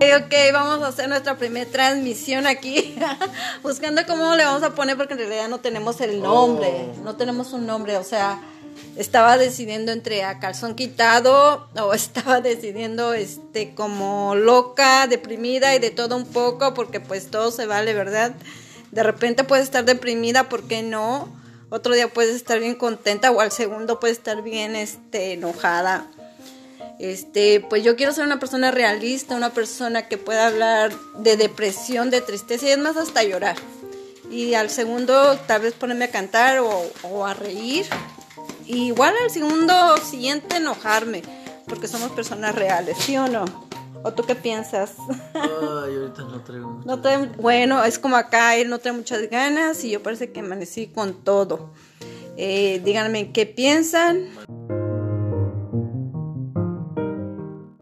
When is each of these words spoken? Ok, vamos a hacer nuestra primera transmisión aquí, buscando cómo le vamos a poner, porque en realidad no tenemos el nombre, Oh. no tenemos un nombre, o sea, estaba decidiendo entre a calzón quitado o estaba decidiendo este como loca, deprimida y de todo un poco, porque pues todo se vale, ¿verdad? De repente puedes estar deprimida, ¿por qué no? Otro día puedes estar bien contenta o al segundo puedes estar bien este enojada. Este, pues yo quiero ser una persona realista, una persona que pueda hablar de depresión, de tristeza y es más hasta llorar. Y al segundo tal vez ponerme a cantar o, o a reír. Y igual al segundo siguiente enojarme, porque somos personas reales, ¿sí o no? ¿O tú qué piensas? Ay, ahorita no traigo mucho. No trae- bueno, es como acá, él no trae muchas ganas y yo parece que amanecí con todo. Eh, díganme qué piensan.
Ok, 0.00 0.32
vamos 0.52 0.82
a 0.84 0.88
hacer 0.88 1.08
nuestra 1.08 1.36
primera 1.36 1.68
transmisión 1.68 2.46
aquí, 2.46 2.96
buscando 3.64 4.06
cómo 4.06 4.36
le 4.36 4.44
vamos 4.44 4.62
a 4.62 4.70
poner, 4.70 4.96
porque 4.96 5.14
en 5.14 5.18
realidad 5.18 5.48
no 5.48 5.58
tenemos 5.58 6.00
el 6.00 6.22
nombre, 6.22 6.68
Oh. 6.68 7.02
no 7.02 7.16
tenemos 7.16 7.52
un 7.52 7.66
nombre, 7.66 7.96
o 7.96 8.04
sea, 8.04 8.40
estaba 8.96 9.36
decidiendo 9.38 9.90
entre 9.90 10.22
a 10.22 10.38
calzón 10.38 10.76
quitado 10.76 11.68
o 11.80 11.92
estaba 11.94 12.40
decidiendo 12.40 13.12
este 13.12 13.74
como 13.74 14.36
loca, 14.36 15.08
deprimida 15.08 15.74
y 15.74 15.80
de 15.80 15.90
todo 15.90 16.16
un 16.16 16.26
poco, 16.26 16.74
porque 16.74 17.00
pues 17.00 17.28
todo 17.28 17.50
se 17.50 17.66
vale, 17.66 17.92
¿verdad? 17.92 18.34
De 18.92 19.02
repente 19.02 19.42
puedes 19.42 19.64
estar 19.64 19.84
deprimida, 19.84 20.48
¿por 20.48 20.62
qué 20.62 20.82
no? 20.82 21.28
Otro 21.70 21.92
día 21.94 22.08
puedes 22.08 22.36
estar 22.36 22.60
bien 22.60 22.76
contenta 22.76 23.32
o 23.32 23.40
al 23.40 23.50
segundo 23.50 23.98
puedes 23.98 24.18
estar 24.18 24.42
bien 24.42 24.76
este 24.76 25.32
enojada. 25.32 26.06
Este, 26.98 27.60
pues 27.60 27.84
yo 27.84 27.94
quiero 27.96 28.12
ser 28.12 28.24
una 28.24 28.40
persona 28.40 28.70
realista, 28.70 29.36
una 29.36 29.50
persona 29.50 30.08
que 30.08 30.18
pueda 30.18 30.48
hablar 30.48 30.92
de 31.18 31.36
depresión, 31.36 32.10
de 32.10 32.20
tristeza 32.20 32.66
y 32.66 32.70
es 32.70 32.78
más 32.78 32.96
hasta 32.96 33.22
llorar. 33.22 33.56
Y 34.30 34.54
al 34.54 34.68
segundo 34.68 35.36
tal 35.46 35.62
vez 35.62 35.74
ponerme 35.74 36.06
a 36.06 36.10
cantar 36.10 36.58
o, 36.58 36.82
o 37.04 37.24
a 37.24 37.34
reír. 37.34 37.86
Y 38.66 38.86
igual 38.88 39.14
al 39.22 39.30
segundo 39.30 39.96
siguiente 39.98 40.56
enojarme, 40.56 41.22
porque 41.66 41.88
somos 41.88 42.10
personas 42.10 42.54
reales, 42.54 42.96
¿sí 43.00 43.16
o 43.16 43.26
no? 43.28 43.44
¿O 44.04 44.12
tú 44.12 44.24
qué 44.24 44.34
piensas? 44.34 44.92
Ay, 45.34 45.96
ahorita 45.96 46.22
no 46.22 46.42
traigo 46.44 46.68
mucho. 46.72 46.86
No 46.86 47.00
trae- 47.00 47.34
bueno, 47.36 47.82
es 47.84 47.98
como 47.98 48.16
acá, 48.16 48.56
él 48.56 48.68
no 48.68 48.78
trae 48.78 48.92
muchas 48.94 49.22
ganas 49.30 49.82
y 49.84 49.90
yo 49.90 50.02
parece 50.02 50.30
que 50.32 50.40
amanecí 50.40 50.88
con 50.88 51.14
todo. 51.24 51.70
Eh, 52.36 52.80
díganme 52.84 53.32
qué 53.32 53.46
piensan. 53.46 54.28